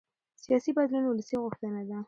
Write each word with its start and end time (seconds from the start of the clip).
سیاسي 0.43 0.71
بدلون 0.77 1.03
ولسي 1.07 1.35
غوښتنه 1.43 1.81
ده 1.89 1.97